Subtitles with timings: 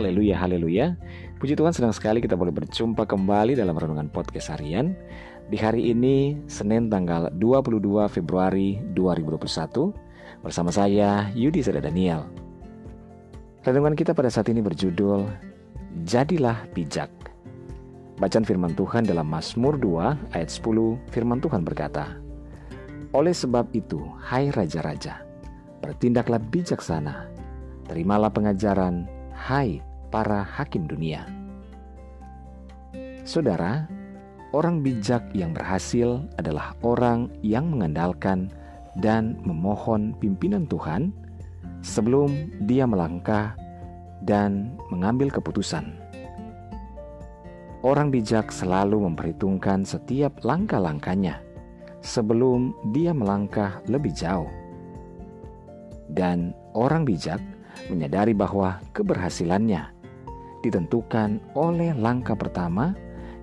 [0.00, 0.96] Haleluya, haleluya.
[1.36, 4.96] Puji Tuhan senang sekali kita boleh berjumpa kembali dalam Renungan Podcast Harian.
[5.52, 9.92] Di hari ini, Senin tanggal 22 Februari 2021,
[10.40, 12.24] bersama saya Yudi Sada Daniel.
[13.60, 15.28] Renungan kita pada saat ini berjudul
[16.08, 17.12] Jadilah Bijak.
[18.16, 22.16] Bacaan firman Tuhan dalam Mazmur 2 ayat 10, firman Tuhan berkata,
[23.12, 25.20] Oleh sebab itu, hai raja-raja,
[25.84, 27.28] bertindaklah bijaksana,
[27.84, 29.04] terimalah pengajaran,
[29.36, 31.24] hai para hakim dunia.
[33.22, 33.86] Saudara,
[34.50, 38.50] orang bijak yang berhasil adalah orang yang mengandalkan
[38.98, 41.14] dan memohon pimpinan Tuhan
[41.80, 43.54] sebelum dia melangkah
[44.26, 45.94] dan mengambil keputusan.
[47.80, 51.40] Orang bijak selalu memperhitungkan setiap langkah-langkahnya
[52.04, 54.48] sebelum dia melangkah lebih jauh.
[56.10, 57.40] Dan orang bijak
[57.88, 59.99] menyadari bahwa keberhasilannya
[60.60, 62.92] ditentukan oleh langkah pertama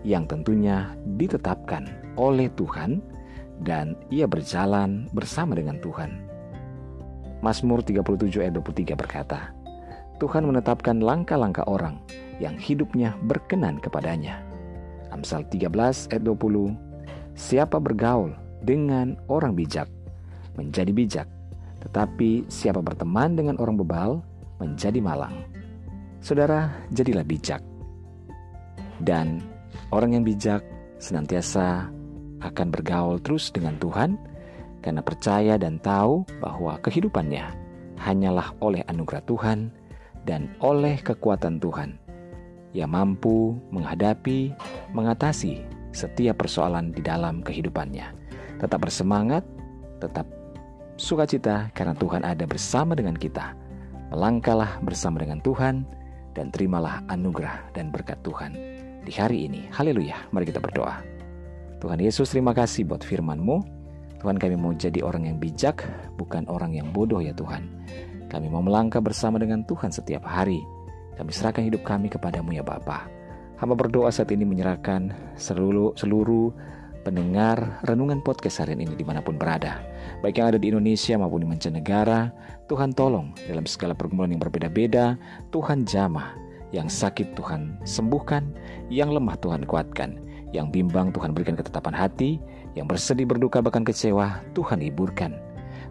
[0.06, 3.02] yang tentunya ditetapkan oleh Tuhan
[3.66, 6.22] dan ia berjalan bersama dengan Tuhan.
[7.42, 9.54] Mazmur 37 ayat 23 berkata,
[10.18, 12.02] Tuhan menetapkan langkah-langkah orang
[12.42, 14.42] yang hidupnya berkenan kepadanya.
[15.14, 16.74] Amsal 13 ayat 20,
[17.38, 18.34] Siapa bergaul
[18.66, 19.86] dengan orang bijak,
[20.58, 21.28] menjadi bijak,
[21.86, 24.26] tetapi siapa berteman dengan orang bebal
[24.58, 25.57] menjadi malang.
[26.20, 27.62] Saudara, jadilah bijak.
[29.02, 29.46] Dan
[29.94, 30.66] orang yang bijak
[30.98, 31.88] senantiasa
[32.42, 34.18] akan bergaul terus dengan Tuhan
[34.82, 37.46] karena percaya dan tahu bahwa kehidupannya
[37.98, 39.74] hanyalah oleh anugerah Tuhan
[40.26, 41.98] dan oleh kekuatan Tuhan
[42.76, 44.54] yang mampu menghadapi,
[44.94, 45.66] mengatasi
[45.96, 48.06] setiap persoalan di dalam kehidupannya.
[48.62, 49.42] Tetap bersemangat,
[49.98, 50.30] tetap
[50.98, 53.58] sukacita karena Tuhan ada bersama dengan kita.
[54.14, 55.84] Melangkahlah bersama dengan Tuhan
[56.38, 58.54] dan terimalah anugerah dan berkat Tuhan
[59.02, 59.66] di hari ini.
[59.74, 60.30] Haleluya.
[60.30, 61.02] Mari kita berdoa.
[61.82, 63.58] Tuhan Yesus terima kasih buat firman-Mu.
[64.22, 65.82] Tuhan kami mau jadi orang yang bijak,
[66.22, 67.66] bukan orang yang bodoh ya Tuhan.
[68.30, 70.62] Kami mau melangkah bersama dengan Tuhan setiap hari.
[71.18, 73.10] Kami serahkan hidup kami kepadamu ya Bapa.
[73.58, 76.54] Hamba berdoa saat ini menyerahkan seluruh, seluruh
[77.08, 79.80] pendengar renungan podcast harian ini di mana pun berada.
[80.20, 82.36] Baik yang ada di Indonesia maupun di mancanegara,
[82.68, 85.16] Tuhan tolong dalam segala pergumulan yang berbeda-beda,
[85.56, 86.36] Tuhan jamah.
[86.76, 88.52] Yang sakit Tuhan sembuhkan,
[88.92, 90.20] yang lemah Tuhan kuatkan,
[90.52, 92.44] yang bimbang Tuhan berikan ketetapan hati,
[92.76, 95.32] yang bersedih berduka bahkan kecewa Tuhan hiburkan.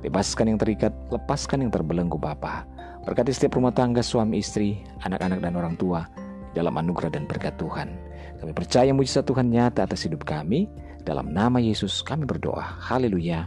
[0.04, 2.68] Bebaskan yang terikat, lepaskan yang terbelenggu Bapa.
[3.08, 6.04] Berkati setiap rumah tangga suami istri, anak-anak dan orang tua
[6.52, 7.96] dalam anugerah dan berkat Tuhan.
[8.36, 10.68] Kami percaya mujizat Tuhan nyata atas hidup kami.
[11.06, 12.82] Dalam nama Yesus kami berdoa.
[12.82, 13.46] Haleluya.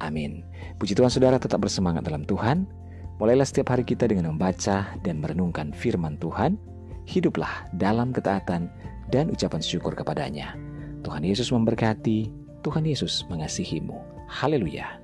[0.00, 0.40] Amin.
[0.80, 2.64] Puji Tuhan saudara tetap bersemangat dalam Tuhan.
[3.20, 6.56] Mulailah setiap hari kita dengan membaca dan merenungkan firman Tuhan.
[7.04, 8.72] Hiduplah dalam ketaatan
[9.12, 10.56] dan ucapan syukur kepadanya.
[11.04, 12.32] Tuhan Yesus memberkati,
[12.64, 14.00] Tuhan Yesus mengasihimu.
[14.24, 14.96] Haleluya.